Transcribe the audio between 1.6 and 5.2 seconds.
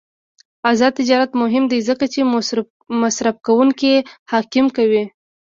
دی ځکه چې مصرفکونکي حاکم کوي.